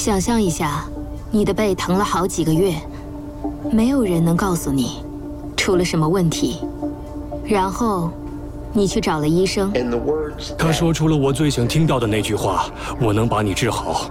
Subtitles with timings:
[0.00, 0.82] 想象一下，
[1.30, 2.74] 你的背疼了好几个月，
[3.70, 5.04] 没有人能告诉你
[5.54, 6.62] 出了什么问题，
[7.44, 8.10] 然后
[8.72, 9.70] 你去找了医生，
[10.56, 12.64] 他说出了我最想听到的那句话
[12.98, 14.10] ：“我能把你治好。”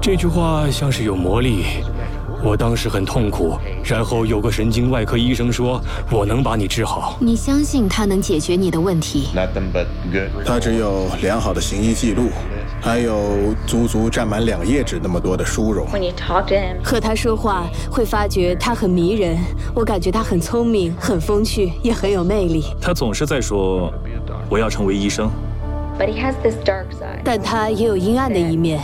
[0.00, 1.64] 这句话像是有魔力。
[2.42, 5.80] 我当时很痛苦，然后有个神经外科医生说
[6.12, 9.28] ：“我能把你治好。”你相信他能解决你的问题？
[10.44, 12.28] 他只有良好的行医记录，
[12.80, 15.86] 还有足足占满两页纸那么多的殊荣。
[16.84, 19.38] 和他说话会发觉他很迷人，
[19.74, 22.64] 我感觉他很聪明、很风趣，也很有魅力。
[22.80, 23.92] 他总是在说
[24.48, 25.30] ：“我要成为医生。”
[27.24, 28.80] 但他也有阴暗的一面。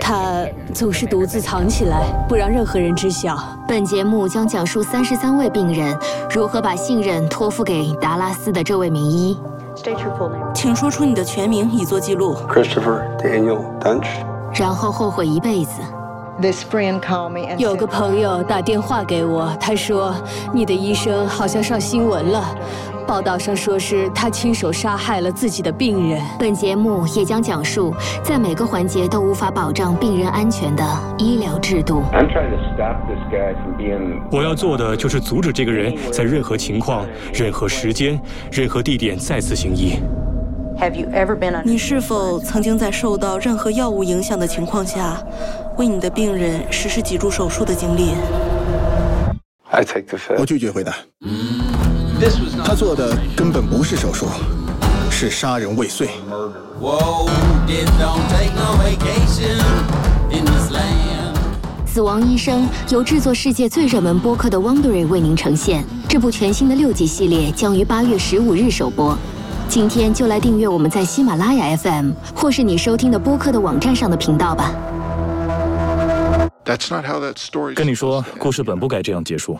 [0.00, 3.38] 他总是独自藏起来，不让任何人知晓。
[3.66, 5.96] 本节目将讲述三十三位病人
[6.30, 9.38] 如何把信任托付给达拉斯的这位名医。
[10.54, 12.34] 请说出你的全名，以作记录。
[12.48, 14.06] Christopher Daniel Dunch。
[14.54, 15.82] 然后后悔一辈子。
[17.58, 20.14] 有个朋友打电话给我，他说
[20.54, 22.56] ：“你的医生好像上新闻了。”
[23.08, 26.22] 报道上说是他亲手杀害了自己的病人。
[26.38, 30.84] 本节目也将讲述在每个环节都无法保障病人安全的
[31.16, 32.02] 医疗制度。
[34.30, 38.20] 我要做的就是阻止这个人在任何情况、任何时间、
[38.52, 39.94] 任何地点再次行医。
[41.64, 45.20] 你是否曾经在受到任何药物影响的情况下，
[45.76, 48.12] 为你的病人实施脊柱手术的经历？
[50.38, 50.94] 我拒绝回答。
[52.64, 54.26] 他做的根本不是手术，
[55.10, 56.08] 是杀人未遂。
[61.86, 65.84] 死亡医生由制作世界最热门播客的 Wondery 为您呈现。
[66.08, 69.18] 这部全新的六集系列将于八月十五日首播。
[69.68, 74.72] 今天就来订阅我们在喜马拉雅 FM 或是你收听的播客的网站上的频道吧。
[77.74, 79.58] 跟你说，故事本不该这样结束。